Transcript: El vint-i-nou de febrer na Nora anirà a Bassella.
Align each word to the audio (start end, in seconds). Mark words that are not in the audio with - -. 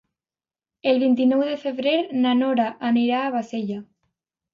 El 0.91 0.95
vint-i-nou 1.01 1.43
de 1.49 1.57
febrer 1.63 1.93
na 2.23 2.31
Nora 2.39 2.65
anirà 2.89 3.21
a 3.27 3.29
Bassella. 3.37 3.79